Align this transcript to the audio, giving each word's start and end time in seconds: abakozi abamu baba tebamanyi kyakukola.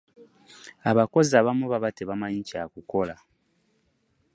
abakozi 0.91 1.31
abamu 1.41 1.65
baba 1.71 1.89
tebamanyi 1.97 2.41
kyakukola. 2.49 3.15